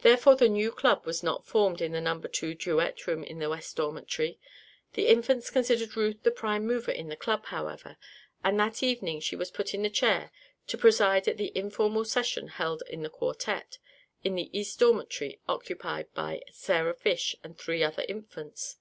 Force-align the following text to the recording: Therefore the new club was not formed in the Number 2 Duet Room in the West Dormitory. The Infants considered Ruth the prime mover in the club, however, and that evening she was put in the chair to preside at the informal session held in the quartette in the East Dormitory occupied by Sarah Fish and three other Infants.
Therefore 0.00 0.34
the 0.34 0.48
new 0.48 0.72
club 0.72 1.06
was 1.06 1.22
not 1.22 1.46
formed 1.46 1.80
in 1.80 1.92
the 1.92 2.00
Number 2.00 2.26
2 2.26 2.52
Duet 2.56 3.06
Room 3.06 3.22
in 3.22 3.38
the 3.38 3.48
West 3.48 3.76
Dormitory. 3.76 4.40
The 4.94 5.06
Infants 5.06 5.50
considered 5.50 5.96
Ruth 5.96 6.24
the 6.24 6.32
prime 6.32 6.66
mover 6.66 6.90
in 6.90 7.06
the 7.10 7.14
club, 7.14 7.46
however, 7.46 7.96
and 8.42 8.58
that 8.58 8.82
evening 8.82 9.20
she 9.20 9.36
was 9.36 9.52
put 9.52 9.72
in 9.72 9.82
the 9.84 9.88
chair 9.88 10.32
to 10.66 10.76
preside 10.76 11.28
at 11.28 11.36
the 11.36 11.52
informal 11.56 12.04
session 12.04 12.48
held 12.48 12.82
in 12.90 13.02
the 13.02 13.08
quartette 13.08 13.78
in 14.24 14.34
the 14.34 14.50
East 14.52 14.80
Dormitory 14.80 15.38
occupied 15.48 16.12
by 16.12 16.42
Sarah 16.50 16.94
Fish 16.96 17.36
and 17.44 17.56
three 17.56 17.84
other 17.84 18.04
Infants. 18.08 18.78